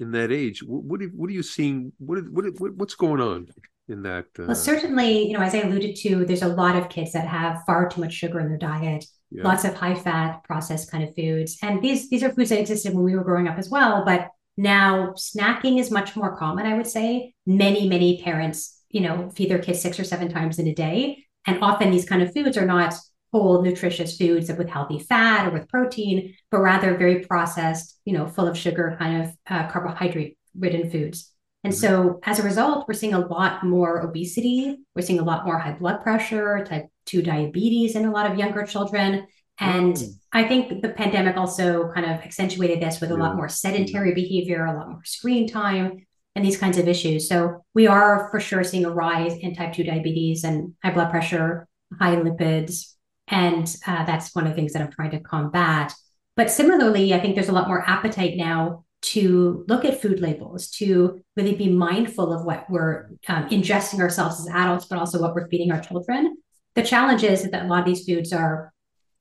in 0.00 0.12
that 0.12 0.32
age? 0.32 0.62
What 0.62 0.84
what, 0.84 1.00
what 1.14 1.28
are 1.28 1.34
you 1.34 1.42
seeing? 1.42 1.92
What, 1.98 2.20
what 2.30 2.74
what's 2.74 2.94
going 2.94 3.20
on 3.20 3.48
in 3.86 4.02
that? 4.04 4.24
Uh... 4.38 4.44
Well, 4.46 4.56
certainly, 4.56 5.28
you 5.28 5.34
know, 5.34 5.44
as 5.44 5.54
I 5.54 5.58
alluded 5.58 5.96
to, 5.96 6.24
there's 6.24 6.42
a 6.42 6.48
lot 6.48 6.74
of 6.74 6.88
kids 6.88 7.12
that 7.12 7.28
have 7.28 7.64
far 7.66 7.90
too 7.90 8.00
much 8.00 8.14
sugar 8.14 8.40
in 8.40 8.48
their 8.48 8.56
diet. 8.56 9.04
Yeah. 9.30 9.44
Lots 9.44 9.64
of 9.66 9.74
high 9.74 9.94
fat 9.94 10.42
processed 10.44 10.90
kind 10.90 11.04
of 11.04 11.14
foods, 11.14 11.58
and 11.62 11.82
these 11.82 12.08
these 12.08 12.22
are 12.22 12.32
foods 12.32 12.48
that 12.48 12.60
existed 12.60 12.94
when 12.94 13.04
we 13.04 13.14
were 13.14 13.24
growing 13.24 13.46
up 13.46 13.58
as 13.58 13.68
well. 13.68 14.06
But 14.06 14.30
now 14.56 15.12
snacking 15.18 15.78
is 15.78 15.90
much 15.90 16.16
more 16.16 16.34
common. 16.34 16.64
I 16.64 16.78
would 16.78 16.86
say 16.86 17.34
many 17.44 17.90
many 17.90 18.22
parents, 18.22 18.80
you 18.88 19.02
know, 19.02 19.28
feed 19.36 19.50
their 19.50 19.58
kids 19.58 19.82
six 19.82 20.00
or 20.00 20.04
seven 20.04 20.30
times 20.30 20.58
in 20.58 20.66
a 20.66 20.74
day, 20.74 21.26
and 21.46 21.62
often 21.62 21.90
these 21.90 22.08
kind 22.08 22.22
of 22.22 22.32
foods 22.32 22.56
are 22.56 22.64
not 22.64 22.94
whole 23.32 23.62
nutritious 23.62 24.16
foods 24.16 24.50
with 24.50 24.68
healthy 24.68 24.98
fat 24.98 25.46
or 25.46 25.50
with 25.50 25.68
protein, 25.68 26.34
but 26.50 26.60
rather 26.60 26.96
very 26.96 27.20
processed, 27.20 28.00
you 28.04 28.12
know, 28.12 28.26
full 28.26 28.46
of 28.46 28.56
sugar 28.56 28.96
kind 28.98 29.22
of 29.22 29.36
uh, 29.48 29.68
carbohydrate 29.68 30.38
ridden 30.58 30.90
foods. 30.90 31.32
And 31.64 31.72
mm-hmm. 31.72 31.80
so 31.80 32.20
as 32.24 32.38
a 32.38 32.42
result, 32.42 32.86
we're 32.88 32.94
seeing 32.94 33.14
a 33.14 33.26
lot 33.26 33.64
more 33.64 34.00
obesity. 34.00 34.78
We're 34.94 35.02
seeing 35.02 35.20
a 35.20 35.24
lot 35.24 35.44
more 35.44 35.58
high 35.58 35.72
blood 35.72 36.02
pressure, 36.02 36.64
type 36.64 36.86
2 37.06 37.22
diabetes 37.22 37.96
in 37.96 38.04
a 38.04 38.12
lot 38.12 38.30
of 38.30 38.38
younger 38.38 38.64
children. 38.64 39.26
And 39.60 39.94
mm. 39.94 40.14
I 40.32 40.44
think 40.44 40.82
the 40.82 40.90
pandemic 40.90 41.36
also 41.36 41.90
kind 41.92 42.06
of 42.06 42.20
accentuated 42.20 42.80
this 42.80 43.00
with 43.00 43.10
a 43.10 43.14
yeah. 43.14 43.20
lot 43.20 43.36
more 43.36 43.48
sedentary 43.48 44.14
behavior, 44.14 44.64
a 44.64 44.76
lot 44.76 44.88
more 44.88 45.04
screen 45.04 45.48
time, 45.48 46.06
and 46.36 46.44
these 46.44 46.58
kinds 46.58 46.78
of 46.78 46.86
issues. 46.86 47.28
So 47.28 47.64
we 47.74 47.88
are 47.88 48.28
for 48.30 48.38
sure 48.38 48.62
seeing 48.62 48.84
a 48.84 48.90
rise 48.90 49.36
in 49.36 49.54
type 49.54 49.72
2 49.72 49.82
diabetes 49.82 50.44
and 50.44 50.74
high 50.82 50.92
blood 50.92 51.10
pressure, 51.10 51.66
high 51.98 52.16
lipids, 52.16 52.94
and 53.28 53.74
uh, 53.86 54.04
that's 54.04 54.34
one 54.34 54.46
of 54.46 54.50
the 54.50 54.56
things 54.56 54.72
that 54.72 54.82
I'm 54.82 54.90
trying 54.90 55.10
to 55.12 55.20
combat. 55.20 55.94
But 56.36 56.50
similarly, 56.50 57.14
I 57.14 57.20
think 57.20 57.34
there's 57.34 57.48
a 57.48 57.52
lot 57.52 57.68
more 57.68 57.88
appetite 57.88 58.36
now 58.36 58.84
to 59.00 59.64
look 59.68 59.84
at 59.84 60.00
food 60.00 60.20
labels, 60.20 60.70
to 60.70 61.20
really 61.36 61.54
be 61.54 61.68
mindful 61.68 62.32
of 62.32 62.44
what 62.44 62.68
we're 62.68 63.10
um, 63.28 63.48
ingesting 63.48 64.00
ourselves 64.00 64.40
as 64.40 64.48
adults, 64.48 64.86
but 64.86 64.98
also 64.98 65.20
what 65.20 65.34
we're 65.34 65.48
feeding 65.48 65.70
our 65.70 65.80
children. 65.80 66.36
The 66.74 66.82
challenge 66.82 67.22
is 67.22 67.48
that 67.48 67.64
a 67.64 67.66
lot 67.66 67.80
of 67.80 67.86
these 67.86 68.04
foods 68.04 68.32
are 68.32 68.72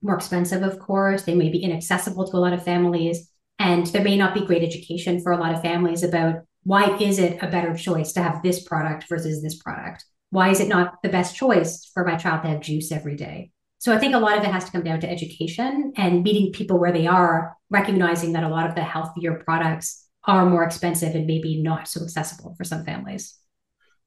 more 0.01 0.15
expensive, 0.15 0.63
of 0.63 0.79
course. 0.79 1.23
They 1.23 1.35
may 1.35 1.49
be 1.49 1.63
inaccessible 1.63 2.27
to 2.27 2.37
a 2.37 2.39
lot 2.39 2.53
of 2.53 2.63
families. 2.63 3.31
And 3.59 3.87
there 3.87 4.03
may 4.03 4.17
not 4.17 4.33
be 4.33 4.45
great 4.45 4.63
education 4.63 5.21
for 5.21 5.31
a 5.31 5.37
lot 5.37 5.53
of 5.53 5.61
families 5.61 6.03
about 6.03 6.41
why 6.63 6.97
is 6.97 7.17
it 7.17 7.41
a 7.41 7.47
better 7.47 7.75
choice 7.75 8.13
to 8.13 8.21
have 8.21 8.43
this 8.43 8.63
product 8.63 9.05
versus 9.09 9.41
this 9.41 9.57
product? 9.57 10.05
Why 10.29 10.49
is 10.49 10.59
it 10.59 10.67
not 10.67 10.95
the 11.01 11.09
best 11.09 11.35
choice 11.35 11.89
for 11.93 12.05
my 12.05 12.17
child 12.17 12.43
to 12.43 12.49
have 12.49 12.61
juice 12.61 12.91
every 12.91 13.15
day? 13.15 13.51
So 13.79 13.93
I 13.93 13.99
think 13.99 14.15
a 14.15 14.19
lot 14.19 14.37
of 14.37 14.43
it 14.43 14.51
has 14.51 14.65
to 14.65 14.71
come 14.71 14.83
down 14.83 14.99
to 15.01 15.09
education 15.09 15.93
and 15.95 16.23
meeting 16.23 16.51
people 16.51 16.79
where 16.79 16.91
they 16.91 17.07
are, 17.07 17.55
recognizing 17.69 18.33
that 18.33 18.43
a 18.43 18.49
lot 18.49 18.67
of 18.67 18.75
the 18.75 18.83
healthier 18.83 19.35
products 19.43 20.05
are 20.23 20.45
more 20.45 20.63
expensive 20.63 21.15
and 21.15 21.27
maybe 21.27 21.61
not 21.61 21.87
so 21.87 22.01
accessible 22.03 22.55
for 22.57 22.63
some 22.63 22.83
families. 22.83 23.35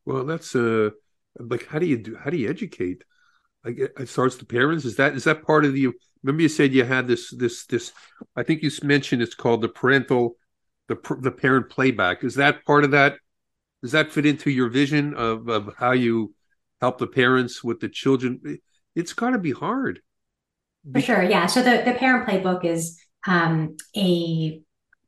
Well, 0.05 0.25
that's 0.25 0.55
uh 0.55 0.91
like 1.39 1.67
how 1.67 1.79
do 1.79 1.87
you 1.87 1.99
do 1.99 2.17
how 2.17 2.31
do 2.31 2.37
you 2.37 2.51
educate? 2.51 3.05
Like 3.65 3.79
it 3.79 4.09
starts 4.09 4.37
the 4.37 4.45
parents. 4.45 4.85
Is 4.85 4.97
that 4.97 5.15
is 5.15 5.25
that 5.25 5.45
part 5.45 5.65
of 5.65 5.73
the 5.73 5.91
remember 6.23 6.43
you 6.43 6.49
said 6.49 6.73
you 6.73 6.85
had 6.85 7.07
this 7.07 7.31
this 7.31 7.65
this 7.67 7.93
I 8.37 8.43
think 8.43 8.63
you 8.63 8.71
mentioned 8.83 9.23
it's 9.23 9.35
called 9.35 9.63
the 9.63 9.69
parental 9.69 10.37
the 10.89 10.97
the 11.21 11.31
parent 11.31 11.71
playbook. 11.71 12.25
Is 12.25 12.35
that 12.35 12.65
part 12.65 12.85
of 12.85 12.91
that? 12.91 13.17
Does 13.83 13.93
that 13.93 14.13
fit 14.13 14.27
into 14.27 14.51
your 14.51 14.69
vision 14.69 15.15
of, 15.15 15.49
of 15.49 15.75
how 15.79 15.93
you 15.93 16.35
help 16.81 16.99
the 16.99 17.07
parents 17.07 17.65
with 17.65 17.81
the 17.81 17.89
children? 17.89 18.59
It's 18.95 19.13
got 19.13 19.31
to 19.31 19.39
be 19.39 19.53
hard. 19.53 20.01
For 20.93 21.01
sure, 21.01 21.23
yeah. 21.23 21.47
So 21.47 21.63
the 21.63 21.83
the 21.85 21.93
parent 21.93 22.27
playbook 22.29 22.65
is 22.65 22.99
um, 23.27 23.77
a 23.97 24.63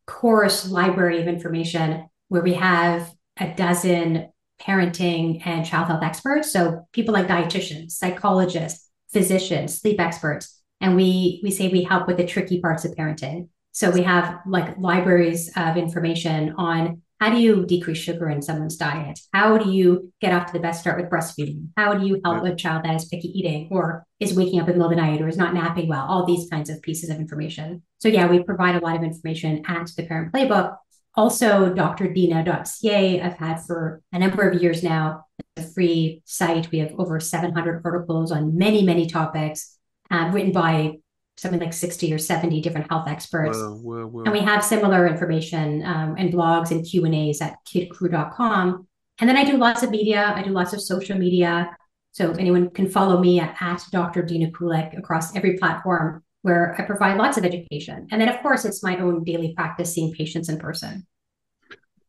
course 0.07 0.69
library 0.69 1.21
of 1.21 1.29
information 1.29 2.09
where 2.29 2.43
we 2.43 2.55
have 2.55 3.11
a 3.39 3.55
dozen 3.55 4.29
parenting 4.61 5.45
and 5.47 5.67
child 5.67 5.89
health 5.89 6.03
experts. 6.03 6.53
So 6.53 6.87
people 6.93 7.15
like 7.15 7.27
dietitians, 7.27 7.93
psychologists, 7.93 8.89
physicians, 9.13 9.81
sleep 9.81 10.01
experts, 10.01 10.63
and 10.81 10.97
we 10.97 11.41
we 11.43 11.51
say 11.51 11.69
we 11.69 11.83
help 11.83 12.07
with 12.07 12.17
the 12.17 12.27
tricky 12.27 12.61
parts 12.61 12.85
of 12.85 12.93
parenting. 12.93 13.49
So 13.73 13.91
we 13.91 14.03
have 14.03 14.41
like 14.47 14.77
libraries 14.79 15.51
of 15.57 15.77
information 15.77 16.55
on 16.59 17.02
how 17.23 17.31
do 17.31 17.41
you 17.41 17.65
decrease 17.65 17.99
sugar 17.99 18.29
in 18.29 18.43
someone's 18.43 18.75
diet? 18.75 19.21
How 19.33 19.57
do 19.57 19.71
you 19.71 20.13
get 20.21 20.33
off 20.33 20.47
to 20.47 20.53
the 20.53 20.59
best 20.59 20.81
start 20.81 21.01
with 21.01 21.09
breastfeeding? 21.09 21.69
How 21.77 21.95
do 21.95 22.05
you 22.05 22.21
help 22.25 22.43
a 22.45 22.57
child 22.57 22.85
that 22.85 22.97
is 22.97 23.05
picky 23.05 23.29
eating 23.29 23.69
or 23.71 24.05
is 24.19 24.35
waking 24.35 24.59
up 24.59 24.67
in 24.67 24.73
the 24.73 24.79
middle 24.81 24.91
of 24.91 24.97
the 24.97 25.01
night 25.01 25.23
or 25.23 25.29
is 25.29 25.37
not 25.37 25.55
napping 25.55 25.87
well? 25.87 26.05
All 26.05 26.27
these 26.27 26.51
kinds 26.51 26.69
of 26.69 26.83
pieces 26.83 27.11
of 27.11 27.19
information. 27.19 27.85
So 28.01 28.09
yeah, 28.09 28.27
we 28.27 28.43
provide 28.43 28.75
a 28.75 28.81
lot 28.81 28.97
of 28.97 29.05
information 29.05 29.63
at 29.69 29.89
the 29.97 30.05
parent 30.05 30.33
playbook. 30.33 30.77
Also, 31.15 31.73
drdina.ca, 31.73 33.21
I've 33.21 33.37
had 33.37 33.63
for 33.63 34.03
a 34.13 34.19
number 34.19 34.49
of 34.49 34.61
years 34.61 34.83
now, 34.83 35.27
It's 35.55 35.69
a 35.69 35.73
free 35.75 36.23
site. 36.25 36.73
We 36.73 36.81
have 36.81 36.93
over 36.99 37.21
700 37.21 37.83
articles 37.85 38.33
on 38.33 38.59
many, 38.59 38.83
many 38.83 39.07
topics 39.07 39.79
uh, 40.11 40.29
written 40.33 40.51
by 40.51 40.97
something 41.37 41.61
like 41.61 41.73
60 41.73 42.13
or 42.13 42.19
70 42.19 42.61
different 42.61 42.89
health 42.91 43.09
experts. 43.09 43.59
Wow, 43.59 43.81
wow, 43.83 44.07
wow. 44.07 44.23
And 44.25 44.33
we 44.33 44.41
have 44.41 44.65
similar 44.65 45.07
information 45.07 45.85
um, 45.85 46.15
and 46.19 46.33
blogs 46.33 46.71
and 46.71 46.85
Q&As 46.85 47.41
at 47.41 47.57
kidcrew.com. 47.67 48.87
And 49.19 49.29
then 49.29 49.37
I 49.37 49.45
do 49.45 49.57
lots 49.57 49.83
of 49.83 49.91
media. 49.91 50.33
I 50.37 50.43
do 50.43 50.51
lots 50.51 50.73
of 50.73 50.81
social 50.81 51.19
media. 51.19 51.77
So 52.13 52.33
anyone 52.33 52.71
can 52.71 52.89
follow 52.89 53.19
me 53.19 53.41
at, 53.41 53.57
at 53.61 53.83
Dr. 53.91 54.23
Dina 54.23 54.51
Kulik 54.51 54.99
across 54.99 55.35
every 55.35 55.57
platform 55.57 56.23
where 56.43 56.75
I 56.79 56.85
provide 56.85 57.17
lots 57.17 57.39
of 57.39 57.45
education. 57.45 58.09
And 58.11 58.21
then, 58.21 58.29
of 58.29 58.41
course, 58.43 58.65
it's 58.65 58.83
my 58.83 58.99
own 58.99 59.25
daily 59.25 59.55
practice 59.55 59.95
seeing 59.95 60.13
patients 60.13 60.49
in 60.49 60.59
person. 60.59 61.07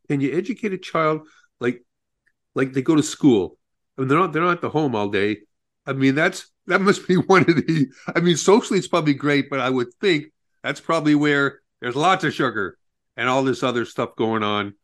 Can 0.09 0.19
you 0.19 0.35
educate 0.37 0.73
a 0.73 0.77
child 0.77 1.27
like 1.61 1.85
like 2.55 2.73
they 2.73 2.81
go 2.81 2.95
to 2.95 3.03
school? 3.03 3.57
I 3.97 4.01
mean, 4.01 4.09
they're 4.09 4.19
not 4.19 4.33
they're 4.33 4.41
not 4.41 4.57
at 4.57 4.61
the 4.61 4.69
home 4.69 4.95
all 4.95 5.07
day. 5.07 5.37
I 5.85 5.93
mean, 5.93 6.15
that's 6.15 6.51
that 6.67 6.81
must 6.81 7.07
be 7.07 7.15
one 7.33 7.41
of 7.41 7.55
the. 7.55 7.87
I 8.15 8.19
mean, 8.19 8.37
socially 8.37 8.79
it's 8.79 8.87
probably 8.87 9.13
great, 9.13 9.49
but 9.49 9.59
I 9.59 9.69
would 9.69 9.93
think 9.95 10.25
that's 10.63 10.79
probably 10.79 11.15
where 11.15 11.59
there's 11.81 11.95
lots 11.95 12.23
of 12.23 12.33
sugar 12.33 12.77
and 13.17 13.29
all 13.29 13.43
this 13.43 13.63
other 13.63 13.85
stuff 13.85 14.15
going 14.15 14.43
on. 14.43 14.75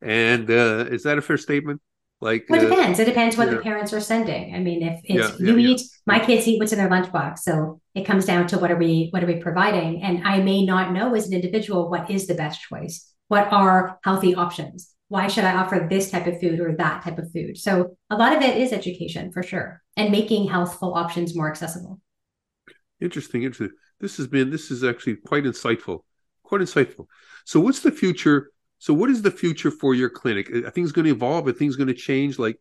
And 0.00 0.50
uh, 0.50 0.86
is 0.90 1.04
that 1.04 1.18
a 1.18 1.22
fair 1.22 1.38
statement? 1.38 1.80
Like, 2.20 2.46
well, 2.48 2.62
it 2.62 2.66
uh, 2.66 2.74
depends. 2.74 2.98
It 2.98 3.04
depends 3.04 3.36
what 3.36 3.48
yeah. 3.48 3.54
the 3.54 3.60
parents 3.60 3.92
are 3.92 4.00
sending. 4.00 4.54
I 4.54 4.60
mean, 4.60 4.82
if 4.82 5.00
it's 5.04 5.40
yeah, 5.40 5.46
you 5.46 5.58
yeah, 5.58 5.70
eat, 5.70 5.82
my 6.06 6.18
kids 6.18 6.46
eat 6.46 6.58
what's 6.58 6.72
in 6.72 6.78
their 6.78 6.88
lunchbox, 6.88 7.40
so 7.40 7.80
it 7.94 8.04
comes 8.06 8.24
down 8.24 8.46
to 8.48 8.58
what 8.58 8.70
are 8.70 8.76
we 8.76 9.08
what 9.10 9.22
are 9.22 9.26
we 9.26 9.36
providing? 9.36 10.02
And 10.02 10.26
I 10.26 10.40
may 10.40 10.64
not 10.64 10.92
know 10.92 11.14
as 11.14 11.26
an 11.26 11.34
individual 11.34 11.90
what 11.90 12.10
is 12.10 12.26
the 12.26 12.34
best 12.34 12.62
choice. 12.62 13.10
What 13.28 13.52
are 13.52 13.98
healthy 14.04 14.34
options? 14.34 14.93
Why 15.08 15.28
should 15.28 15.44
I 15.44 15.54
offer 15.54 15.86
this 15.88 16.10
type 16.10 16.26
of 16.26 16.40
food 16.40 16.60
or 16.60 16.74
that 16.76 17.02
type 17.02 17.18
of 17.18 17.30
food? 17.32 17.58
So 17.58 17.96
a 18.10 18.16
lot 18.16 18.34
of 18.34 18.42
it 18.42 18.56
is 18.56 18.72
education 18.72 19.32
for 19.32 19.42
sure 19.42 19.82
and 19.96 20.10
making 20.10 20.48
healthful 20.48 20.94
options 20.94 21.36
more 21.36 21.48
accessible. 21.48 22.00
Interesting. 23.00 23.42
Interesting. 23.42 23.76
This 24.00 24.16
has 24.16 24.26
been, 24.26 24.50
this 24.50 24.70
is 24.70 24.82
actually 24.82 25.16
quite 25.16 25.44
insightful, 25.44 26.00
quite 26.42 26.62
insightful. 26.62 27.06
So 27.44 27.60
what's 27.60 27.80
the 27.80 27.92
future? 27.92 28.50
So 28.78 28.92
what 28.92 29.10
is 29.10 29.22
the 29.22 29.30
future 29.30 29.70
for 29.70 29.94
your 29.94 30.10
clinic? 30.10 30.50
Are 30.50 30.70
things 30.70 30.92
going 30.92 31.04
to 31.06 31.12
evolve? 31.12 31.46
Are 31.46 31.52
things 31.52 31.76
going 31.76 31.88
to 31.88 31.94
change? 31.94 32.38
Like, 32.38 32.58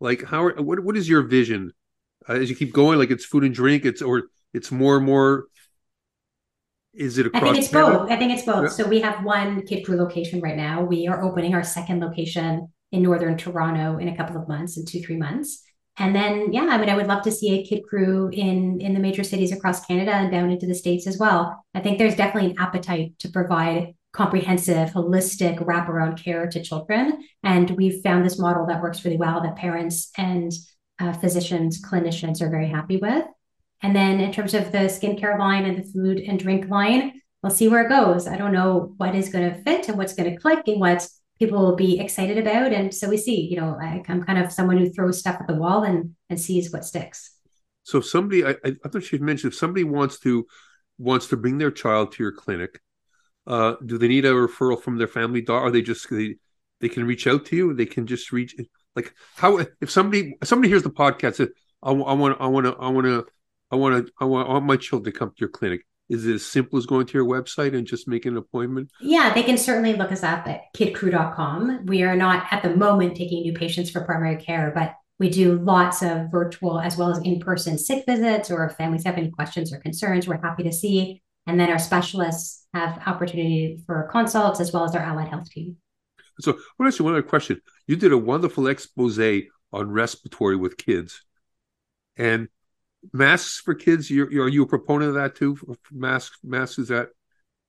like 0.00 0.24
how, 0.24 0.50
what, 0.50 0.80
what 0.80 0.96
is 0.96 1.08
your 1.08 1.22
vision 1.22 1.72
uh, 2.28 2.34
as 2.34 2.50
you 2.50 2.56
keep 2.56 2.72
going? 2.72 2.98
Like 2.98 3.10
it's 3.10 3.24
food 3.24 3.44
and 3.44 3.54
drink, 3.54 3.84
it's, 3.84 4.02
or 4.02 4.24
it's 4.52 4.70
more 4.70 4.96
and 4.96 5.06
more 5.06 5.46
is 6.96 7.18
it 7.18 7.26
across? 7.26 7.42
I 7.42 7.46
think 7.46 7.58
it's 7.58 7.68
Canada? 7.68 7.98
both. 7.98 8.10
I 8.10 8.16
think 8.16 8.32
it's 8.32 8.44
both. 8.44 8.62
Yeah. 8.64 8.68
So 8.68 8.88
we 8.88 9.00
have 9.00 9.24
one 9.24 9.62
Kidcrew 9.62 9.96
location 9.96 10.40
right 10.40 10.56
now. 10.56 10.82
We 10.82 11.06
are 11.08 11.22
opening 11.22 11.54
our 11.54 11.62
second 11.62 12.00
location 12.00 12.68
in 12.92 13.02
northern 13.02 13.36
Toronto 13.36 13.98
in 13.98 14.08
a 14.08 14.16
couple 14.16 14.40
of 14.40 14.48
months, 14.48 14.76
in 14.76 14.86
two 14.86 15.00
three 15.00 15.16
months. 15.16 15.62
And 15.98 16.14
then, 16.14 16.52
yeah, 16.52 16.66
I 16.66 16.76
mean, 16.76 16.90
I 16.90 16.94
would 16.94 17.06
love 17.06 17.22
to 17.22 17.32
see 17.32 17.54
a 17.54 17.66
Kidcrew 17.66 18.32
in 18.34 18.80
in 18.80 18.94
the 18.94 19.00
major 19.00 19.24
cities 19.24 19.52
across 19.52 19.84
Canada 19.86 20.12
and 20.12 20.30
down 20.30 20.50
into 20.50 20.66
the 20.66 20.74
states 20.74 21.06
as 21.06 21.18
well. 21.18 21.64
I 21.74 21.80
think 21.80 21.98
there's 21.98 22.16
definitely 22.16 22.50
an 22.50 22.58
appetite 22.58 23.18
to 23.20 23.28
provide 23.28 23.94
comprehensive, 24.12 24.90
holistic 24.90 25.58
wraparound 25.58 26.22
care 26.22 26.46
to 26.48 26.62
children, 26.62 27.22
and 27.42 27.70
we've 27.70 28.02
found 28.02 28.24
this 28.24 28.38
model 28.38 28.66
that 28.66 28.82
works 28.82 29.04
really 29.04 29.18
well 29.18 29.42
that 29.42 29.56
parents 29.56 30.10
and 30.16 30.52
uh, 30.98 31.12
physicians, 31.12 31.82
clinicians 31.82 32.40
are 32.40 32.48
very 32.48 32.68
happy 32.68 32.96
with. 32.96 33.24
And 33.82 33.94
then 33.94 34.20
in 34.20 34.32
terms 34.32 34.54
of 34.54 34.72
the 34.72 34.78
skincare 34.88 35.38
line 35.38 35.64
and 35.64 35.78
the 35.78 35.90
food 35.90 36.18
and 36.18 36.38
drink 36.38 36.68
line, 36.68 37.20
we'll 37.42 37.52
see 37.52 37.68
where 37.68 37.84
it 37.84 37.88
goes. 37.88 38.26
I 38.26 38.36
don't 38.36 38.52
know 38.52 38.94
what 38.96 39.14
is 39.14 39.28
going 39.28 39.52
to 39.52 39.62
fit 39.62 39.88
and 39.88 39.98
what's 39.98 40.14
going 40.14 40.30
to 40.30 40.40
click 40.40 40.66
and 40.66 40.80
what 40.80 41.06
people 41.38 41.58
will 41.58 41.76
be 41.76 42.00
excited 42.00 42.38
about. 42.38 42.72
And 42.72 42.92
so 42.94 43.08
we 43.08 43.16
see, 43.16 43.42
you 43.42 43.56
know, 43.56 43.76
I, 43.80 44.02
am 44.08 44.24
kind 44.24 44.38
of 44.38 44.52
someone 44.52 44.78
who 44.78 44.90
throws 44.90 45.18
stuff 45.18 45.36
at 45.40 45.46
the 45.46 45.54
wall 45.54 45.82
and 45.84 46.14
and 46.30 46.40
sees 46.40 46.72
what 46.72 46.84
sticks. 46.84 47.32
So 47.82 47.98
if 47.98 48.06
somebody, 48.06 48.44
I, 48.44 48.56
I 48.64 48.88
thought 48.88 49.12
you 49.12 49.18
mentioned, 49.20 49.52
if 49.52 49.58
somebody 49.58 49.84
wants 49.84 50.18
to 50.20 50.46
wants 50.98 51.28
to 51.28 51.36
bring 51.36 51.58
their 51.58 51.70
child 51.70 52.12
to 52.12 52.22
your 52.22 52.32
clinic, 52.32 52.80
uh, 53.46 53.74
do 53.84 53.98
they 53.98 54.08
need 54.08 54.24
a 54.24 54.32
referral 54.32 54.80
from 54.80 54.98
their 54.98 55.06
family 55.06 55.40
doctor? 55.40 55.66
Are 55.66 55.70
they 55.70 55.82
just 55.82 56.08
they, 56.10 56.36
they 56.80 56.88
can 56.88 57.06
reach 57.06 57.26
out 57.26 57.44
to 57.46 57.56
you? 57.56 57.74
They 57.74 57.86
can 57.86 58.06
just 58.06 58.32
reach 58.32 58.56
like 58.96 59.14
how 59.36 59.58
if 59.80 59.90
somebody 59.90 60.36
somebody 60.42 60.68
hears 60.68 60.82
the 60.82 60.90
podcast, 60.90 61.46
I, 61.82 61.90
I 61.90 61.92
want 61.92 62.40
I 62.40 62.46
want 62.46 62.66
to 62.66 62.74
I 62.74 62.88
want 62.88 63.06
to 63.06 63.26
I 63.70 63.76
want 63.76 64.06
to 64.06 64.12
I 64.20 64.24
want, 64.24 64.48
want 64.48 64.64
my 64.64 64.76
children 64.76 65.12
to 65.12 65.18
come 65.18 65.30
to 65.30 65.36
your 65.38 65.48
clinic. 65.48 65.86
Is 66.08 66.24
it 66.24 66.34
as 66.34 66.46
simple 66.46 66.78
as 66.78 66.86
going 66.86 67.06
to 67.06 67.14
your 67.14 67.26
website 67.26 67.76
and 67.76 67.86
just 67.86 68.06
making 68.06 68.32
an 68.32 68.38
appointment? 68.38 68.90
Yeah, 69.00 69.34
they 69.34 69.42
can 69.42 69.58
certainly 69.58 69.94
look 69.94 70.12
us 70.12 70.22
up 70.22 70.46
at 70.46 70.62
kidcrew.com. 70.76 71.86
We 71.86 72.02
are 72.04 72.14
not 72.14 72.46
at 72.52 72.62
the 72.62 72.76
moment 72.76 73.16
taking 73.16 73.42
new 73.42 73.52
patients 73.52 73.90
for 73.90 74.02
primary 74.02 74.36
care, 74.36 74.70
but 74.72 74.94
we 75.18 75.30
do 75.30 75.58
lots 75.58 76.02
of 76.02 76.30
virtual 76.30 76.78
as 76.78 76.96
well 76.96 77.10
as 77.10 77.18
in-person 77.18 77.78
sick 77.78 78.04
visits 78.06 78.50
or 78.50 78.66
if 78.66 78.76
families 78.76 79.04
have 79.04 79.16
any 79.16 79.30
questions 79.30 79.72
or 79.72 79.78
concerns, 79.78 80.28
we're 80.28 80.40
happy 80.40 80.62
to 80.62 80.72
see. 80.72 81.22
And 81.46 81.58
then 81.58 81.70
our 81.70 81.78
specialists 81.78 82.66
have 82.74 83.00
opportunity 83.06 83.82
for 83.86 84.08
consults 84.12 84.60
as 84.60 84.72
well 84.72 84.84
as 84.84 84.94
our 84.94 85.02
allied 85.02 85.28
health 85.28 85.50
team. 85.50 85.76
So 86.40 86.52
I 86.52 86.54
want 86.54 86.64
to 86.80 86.86
ask 86.86 86.98
you 86.98 87.04
one 87.04 87.14
other 87.14 87.22
question. 87.22 87.60
You 87.86 87.96
did 87.96 88.12
a 88.12 88.18
wonderful 88.18 88.68
expose 88.68 89.18
on 89.72 89.90
respiratory 89.90 90.56
with 90.56 90.76
kids. 90.76 91.22
And 92.16 92.48
masks 93.12 93.60
for 93.60 93.74
kids. 93.74 94.10
You're, 94.10 94.30
you're, 94.30 94.44
are 94.44 94.48
you 94.48 94.62
a 94.62 94.66
proponent 94.66 95.10
of 95.10 95.14
that 95.14 95.34
too? 95.34 95.56
Masks, 95.92 96.38
masks 96.42 96.78
is 96.78 96.88
that 96.88 97.10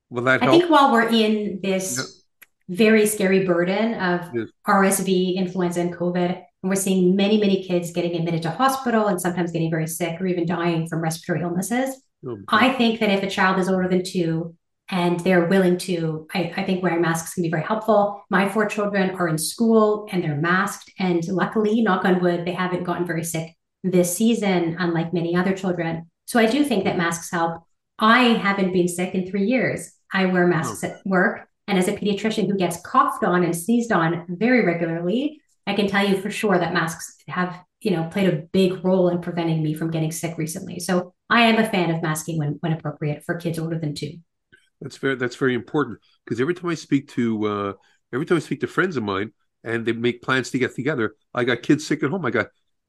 will 0.10 0.24
that? 0.24 0.42
Help? 0.42 0.56
I 0.56 0.60
think 0.60 0.72
while 0.72 0.92
we're 0.92 1.10
in 1.10 1.60
this 1.62 2.24
yeah. 2.68 2.76
very 2.76 3.06
scary 3.06 3.46
burden 3.46 3.96
of 3.96 4.30
yes. 4.34 4.48
RSV, 4.68 5.36
influenza, 5.36 5.82
and 5.82 5.94
COVID, 5.94 6.44
and 6.64 6.70
we're 6.70 6.76
seeing 6.76 7.16
many, 7.16 7.40
many 7.40 7.64
kids 7.64 7.92
getting 7.92 8.16
admitted 8.16 8.42
to 8.44 8.52
hospital 8.52 9.08
and 9.08 9.22
sometimes 9.22 9.52
getting 9.52 9.70
very 9.70 9.88
sick 9.88 10.20
or 10.20 10.28
even 10.28 10.46
dying 10.46 10.88
from 10.88 11.02
respiratory 11.02 11.42
illnesses. 11.42 12.02
Oh, 12.26 12.38
I 12.50 12.74
think 12.74 13.00
that 13.00 13.12
if 13.12 13.24
a 13.24 13.30
child 13.30 13.60
is 13.60 13.70
older 13.70 13.88
than 13.88 14.04
two 14.04 14.56
and 14.90 15.20
they're 15.20 15.46
willing 15.46 15.78
to, 15.78 16.28
I, 16.34 16.52
I, 16.58 16.64
think 16.64 16.82
wearing 16.82 17.02
masks 17.02 17.34
can 17.34 17.44
be 17.44 17.50
very 17.50 17.62
helpful. 17.62 18.24
My 18.30 18.50
four 18.50 18.66
children 18.66 19.12
are 19.12 19.28
in 19.28 19.38
school 19.38 20.08
and 20.12 20.24
they're 20.24 20.36
masked. 20.36 20.92
And 20.98 21.26
luckily, 21.28 21.82
knock 21.82 22.06
on 22.06 22.22
wood, 22.22 22.46
they 22.46 22.54
haven't 22.54 22.86
gotten 22.86 23.06
very 23.06 23.24
sick 23.24 23.57
this 23.92 24.16
season, 24.16 24.76
unlike 24.80 25.14
many 25.14 25.36
other 25.36 25.56
children. 25.56 26.10
So 26.26 26.40
I 26.40 26.46
do 26.46 26.64
think 26.64 26.84
that 26.84 26.98
masks 26.98 27.32
help. 27.32 27.64
I 28.00 28.24
haven't 28.34 28.74
been 28.74 28.88
sick 28.88 29.16
in 29.16 29.30
three 29.30 29.46
years. 29.46 29.92
I 30.14 30.26
wear 30.26 30.48
masks 30.48 30.84
oh. 30.84 30.88
at 30.88 31.06
work. 31.06 31.48
And 31.68 31.78
as 31.78 31.88
a 31.88 31.94
pediatrician 31.94 32.48
who 32.48 32.58
gets 32.58 32.80
coughed 32.82 33.24
on 33.24 33.44
and 33.44 33.56
sneezed 33.56 33.92
on 33.92 34.26
very 34.30 34.66
regularly, 34.66 35.42
I 35.66 35.74
can 35.74 35.88
tell 35.88 36.08
you 36.08 36.22
for 36.22 36.32
sure 36.32 36.58
that 36.58 36.74
masks 36.74 37.18
have, 37.28 37.60
you 37.82 37.92
know, 37.92 38.06
played 38.06 38.30
a 38.34 38.38
big 38.54 38.84
role 38.86 39.10
in 39.10 39.20
preventing 39.20 39.62
me 39.62 39.74
from 39.74 39.92
getting 39.92 40.12
sick 40.12 40.38
recently. 40.38 40.80
So 40.80 41.14
I 41.30 41.42
am 41.42 41.58
a 41.58 41.70
fan 41.70 41.94
of 41.94 42.02
masking 42.02 42.38
when, 42.38 42.58
when 42.62 42.72
appropriate 42.72 43.24
for 43.26 43.36
kids 43.36 43.60
older 43.60 43.78
than 43.78 43.94
two. 43.94 44.14
That's 44.80 44.98
very 44.98 45.16
that's 45.16 45.36
very 45.36 45.56
important 45.56 46.00
because 46.24 46.40
every 46.40 46.54
time 46.54 46.70
I 46.70 46.76
speak 46.76 47.10
to 47.10 47.46
uh, 47.48 47.74
every 48.14 48.26
time 48.26 48.38
I 48.38 48.42
speak 48.42 48.62
to 48.62 48.68
friends 48.68 48.96
of 48.96 49.04
mine 49.04 49.32
and 49.64 49.86
they 49.86 49.92
make 49.92 50.22
plans 50.22 50.52
to 50.52 50.60
get 50.60 50.76
together, 50.76 51.16
I 51.34 51.44
got 51.44 51.64
kids 51.64 51.86
sick 51.86 52.04
at 52.04 52.12
home. 52.12 52.26
I 52.26 52.30
got 52.30 52.48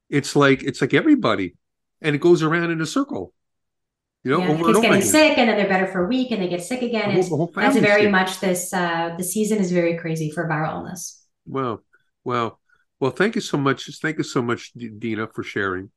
it's 0.09 0.35
like 0.35 0.63
it's 0.63 0.81
like 0.81 0.93
everybody, 0.93 1.55
and 2.01 2.15
it 2.15 2.19
goes 2.19 2.43
around 2.43 2.71
in 2.71 2.81
a 2.81 2.85
circle. 2.85 3.33
You 4.23 4.31
know, 4.31 4.39
yeah, 4.39 4.49
over 4.49 4.65
kids 4.65 4.79
getting 4.79 4.97
again. 4.97 5.07
sick, 5.07 5.37
and 5.37 5.49
then 5.49 5.57
they're 5.57 5.69
better 5.69 5.87
for 5.87 6.05
a 6.05 6.07
week, 6.07 6.31
and 6.31 6.41
they 6.41 6.49
get 6.49 6.63
sick 6.63 6.81
again. 6.81 7.15
The 7.15 7.23
whole, 7.23 7.47
the 7.47 7.61
that's 7.61 7.77
very 7.77 8.03
sick. 8.03 8.11
much 8.11 8.39
this. 8.39 8.73
Uh, 8.73 9.15
the 9.17 9.23
season 9.23 9.59
is 9.59 9.71
very 9.71 9.97
crazy 9.97 10.29
for 10.29 10.47
viral 10.47 10.73
illness. 10.73 11.25
Well, 11.45 11.83
well, 12.23 12.59
well. 12.99 13.11
Thank 13.11 13.35
you 13.35 13.41
so 13.41 13.57
much. 13.57 13.89
Thank 14.01 14.17
you 14.17 14.23
so 14.23 14.41
much, 14.41 14.73
Dina, 14.73 15.27
for 15.27 15.43
sharing. 15.43 15.91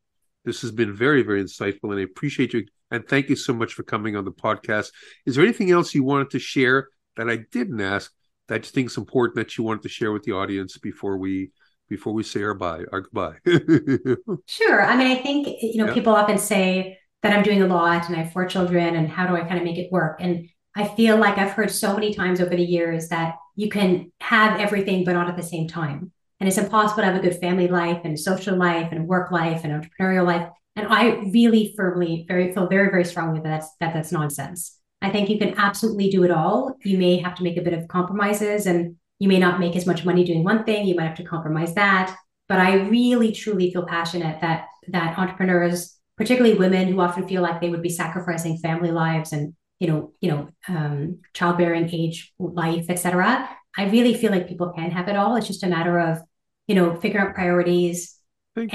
This 0.44 0.62
has 0.62 0.70
been 0.70 0.94
very, 0.94 1.22
very 1.22 1.42
insightful, 1.42 1.90
and 1.90 1.98
I 1.98 2.02
appreciate 2.02 2.52
you. 2.52 2.66
And 2.90 3.06
thank 3.08 3.28
you 3.28 3.36
so 3.36 3.54
much 3.54 3.74
for 3.74 3.84
coming 3.84 4.16
on 4.16 4.24
the 4.24 4.32
podcast. 4.32 4.90
Is 5.24 5.36
there 5.36 5.44
anything 5.44 5.70
else 5.70 5.94
you 5.94 6.04
wanted 6.04 6.30
to 6.30 6.38
share 6.38 6.88
that 7.16 7.28
I 7.28 7.38
didn't 7.50 7.80
ask 7.80 8.12
that 8.48 8.64
you 8.64 8.70
think 8.70 8.90
is 8.90 8.96
important 8.98 9.36
that 9.36 9.56
you 9.56 9.64
wanted 9.64 9.82
to 9.82 9.88
share 9.88 10.12
with 10.12 10.24
the 10.24 10.32
audience 10.32 10.78
before 10.78 11.16
we 11.16 11.52
before 11.92 12.14
we 12.14 12.22
say 12.22 12.42
our 12.42 12.54
bye, 12.54 12.84
our 12.90 13.02
goodbye? 13.02 13.36
sure. 14.46 14.82
I 14.82 14.96
mean, 14.96 15.14
I 15.14 15.20
think, 15.22 15.46
you 15.60 15.76
know, 15.76 15.88
yeah. 15.88 15.92
people 15.92 16.14
often 16.14 16.38
say 16.38 16.98
that 17.22 17.36
I'm 17.36 17.42
doing 17.42 17.60
a 17.60 17.66
lot 17.66 18.06
and 18.06 18.16
I 18.16 18.22
have 18.22 18.32
four 18.32 18.46
children 18.46 18.96
and 18.96 19.10
how 19.10 19.26
do 19.26 19.36
I 19.36 19.42
kind 19.42 19.58
of 19.58 19.64
make 19.64 19.76
it 19.76 19.92
work? 19.92 20.16
And 20.18 20.48
I 20.74 20.88
feel 20.88 21.18
like 21.18 21.36
I've 21.36 21.50
heard 21.50 21.70
so 21.70 21.92
many 21.92 22.14
times 22.14 22.40
over 22.40 22.56
the 22.56 22.64
years 22.64 23.08
that 23.08 23.34
you 23.56 23.68
can 23.68 24.10
have 24.22 24.58
everything, 24.58 25.04
but 25.04 25.12
not 25.12 25.28
at 25.28 25.36
the 25.36 25.42
same 25.42 25.68
time. 25.68 26.12
And 26.40 26.48
it's 26.48 26.56
impossible 26.56 27.02
to 27.02 27.10
have 27.10 27.16
a 27.16 27.20
good 27.20 27.38
family 27.38 27.68
life 27.68 28.00
and 28.04 28.18
social 28.18 28.56
life 28.56 28.88
and 28.90 29.06
work 29.06 29.30
life 29.30 29.60
and 29.62 29.72
entrepreneurial 29.74 30.24
life. 30.24 30.48
And 30.76 30.88
I 30.88 31.16
really 31.30 31.74
firmly, 31.76 32.24
very 32.26 32.54
feel 32.54 32.68
very, 32.68 32.88
very 32.90 33.04
strongly 33.04 33.40
that 33.40 33.50
that's, 33.50 33.68
that 33.80 33.92
that's 33.92 34.12
nonsense. 34.12 34.78
I 35.02 35.10
think 35.10 35.28
you 35.28 35.38
can 35.38 35.58
absolutely 35.58 36.08
do 36.08 36.24
it 36.24 36.30
all. 36.30 36.74
You 36.84 36.96
may 36.96 37.18
have 37.18 37.34
to 37.34 37.42
make 37.42 37.58
a 37.58 37.62
bit 37.62 37.74
of 37.74 37.86
compromises 37.88 38.64
and 38.64 38.96
you 39.22 39.28
may 39.28 39.38
not 39.38 39.60
make 39.60 39.76
as 39.76 39.86
much 39.86 40.04
money 40.04 40.24
doing 40.24 40.42
one 40.42 40.64
thing, 40.64 40.84
you 40.84 40.96
might 40.96 41.06
have 41.06 41.16
to 41.16 41.22
compromise 41.22 41.74
that. 41.74 42.12
But 42.48 42.58
I 42.58 42.74
really 42.88 43.30
truly 43.30 43.72
feel 43.72 43.86
passionate 43.86 44.40
that 44.40 44.66
that 44.88 45.16
entrepreneurs, 45.16 45.96
particularly 46.16 46.58
women 46.58 46.88
who 46.88 47.00
often 47.00 47.28
feel 47.28 47.40
like 47.40 47.60
they 47.60 47.68
would 47.70 47.82
be 47.82 47.88
sacrificing 47.88 48.58
family 48.58 48.90
lives 48.90 49.32
and 49.32 49.54
you 49.78 49.86
know, 49.86 50.12
you 50.20 50.28
know, 50.30 50.48
um, 50.68 51.20
childbearing 51.34 51.88
age, 51.92 52.32
life, 52.40 52.86
etc. 52.88 53.48
I 53.78 53.84
really 53.90 54.14
feel 54.14 54.32
like 54.32 54.48
people 54.48 54.72
can 54.72 54.90
have 54.90 55.08
it 55.08 55.16
all. 55.16 55.36
It's 55.36 55.46
just 55.46 55.62
a 55.62 55.68
matter 55.68 56.00
of, 56.00 56.18
you 56.66 56.74
know, 56.74 56.96
figuring 56.96 57.24
out 57.24 57.34
priorities 57.34 58.16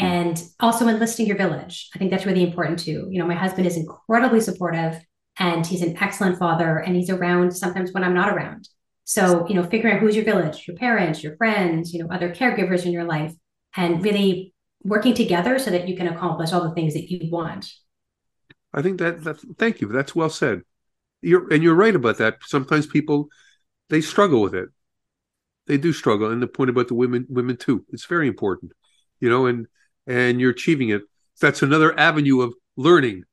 and 0.01 0.41
also 0.61 0.87
enlisting 0.87 1.27
your 1.27 1.37
village. 1.37 1.89
I 1.93 1.99
think 1.99 2.09
that's 2.11 2.25
really 2.25 2.43
important 2.43 2.79
too. 2.79 3.07
You 3.11 3.19
know, 3.19 3.27
my 3.27 3.35
husband 3.35 3.67
is 3.67 3.75
incredibly 3.75 4.39
supportive 4.39 4.97
and 5.37 5.65
he's 5.65 5.81
an 5.81 5.97
excellent 6.01 6.39
father 6.39 6.77
and 6.77 6.95
he's 6.95 7.09
around 7.09 7.51
sometimes 7.51 7.91
when 7.91 8.05
I'm 8.05 8.15
not 8.15 8.33
around. 8.33 8.67
So, 9.07 9.47
you 9.47 9.55
know, 9.55 9.63
figuring 9.63 9.95
out 9.95 10.01
who's 10.01 10.17
your 10.17 10.25
village, 10.25 10.67
your 10.67 10.75
parents, 10.75 11.23
your 11.23 11.37
friends, 11.37 11.93
you 11.93 12.03
know, 12.03 12.13
other 12.13 12.29
caregivers 12.35 12.85
in 12.85 12.91
your 12.91 13.05
life, 13.05 13.33
and 13.73 14.03
really 14.03 14.53
working 14.83 15.13
together 15.13 15.59
so 15.59 15.71
that 15.71 15.87
you 15.87 15.95
can 15.95 16.07
accomplish 16.07 16.51
all 16.51 16.67
the 16.67 16.75
things 16.75 16.93
that 16.93 17.09
you 17.09 17.31
want. 17.31 17.71
I 18.73 18.81
think 18.81 18.99
that 18.99 19.39
thank 19.57 19.79
you. 19.79 19.87
That's 19.87 20.13
well 20.13 20.29
said. 20.29 20.63
You're 21.21 21.47
and 21.53 21.63
you're 21.63 21.73
right 21.73 21.95
about 21.95 22.17
that. 22.17 22.39
Sometimes 22.41 22.85
people 22.85 23.29
they 23.87 24.01
struggle 24.01 24.41
with 24.41 24.53
it. 24.53 24.67
They 25.67 25.77
do 25.77 25.93
struggle, 25.93 26.29
and 26.29 26.43
the 26.43 26.47
point 26.47 26.69
about 26.69 26.89
the 26.89 26.95
women 26.95 27.27
women 27.29 27.55
too. 27.55 27.85
It's 27.93 28.05
very 28.07 28.27
important, 28.27 28.73
you 29.21 29.29
know, 29.29 29.45
and 29.45 29.67
and 30.05 30.41
you're 30.41 30.51
achieving 30.51 30.89
it. 30.89 31.03
That's 31.39 31.61
another 31.61 31.97
avenue 31.97 32.41
of 32.41 32.53
learning 32.75 33.23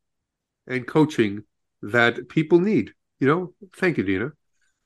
and 0.68 0.86
coaching 0.86 1.42
that 1.82 2.28
people 2.28 2.60
need. 2.60 2.92
You 3.18 3.26
know, 3.26 3.54
thank 3.76 3.98
you, 3.98 4.04
Dina. 4.04 4.30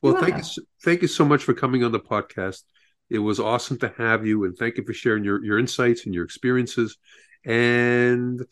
Well, 0.00 0.16
thank 0.16 0.36
you, 0.36 0.64
thank 0.84 1.02
you 1.02 1.08
so 1.08 1.24
much 1.24 1.42
for 1.42 1.54
coming 1.54 1.82
on 1.82 1.92
the 1.92 2.00
podcast. 2.00 2.62
It 3.10 3.18
was 3.18 3.40
awesome 3.40 3.78
to 3.78 3.92
have 3.98 4.26
you, 4.26 4.44
and 4.44 4.56
thank 4.56 4.76
you 4.76 4.84
for 4.84 4.92
sharing 4.92 5.24
your 5.24 5.44
your 5.44 5.58
insights 5.58 6.06
and 6.06 6.14
your 6.14 6.24
experiences. 6.24 6.96
And 7.44 8.44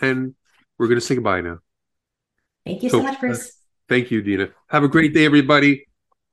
and 0.00 0.34
we're 0.78 0.88
going 0.88 1.00
to 1.00 1.04
say 1.04 1.14
goodbye 1.14 1.40
now. 1.40 1.58
Thank 2.64 2.82
you 2.82 2.90
so, 2.90 2.98
so 2.98 3.04
much, 3.04 3.20
Bruce. 3.20 3.48
Uh, 3.48 3.50
thank 3.88 4.10
you, 4.10 4.22
Dina. 4.22 4.48
Have 4.68 4.84
a 4.84 4.88
great 4.88 5.14
day, 5.14 5.24
everybody. 5.24 5.86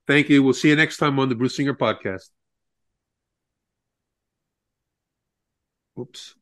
Thank 0.07 0.29
you. 0.29 0.43
We'll 0.43 0.53
see 0.53 0.69
you 0.69 0.75
next 0.75 0.97
time 0.97 1.19
on 1.19 1.29
the 1.29 1.35
Bruce 1.35 1.55
Singer 1.55 1.73
podcast. 1.73 2.29
Oops. 5.99 6.35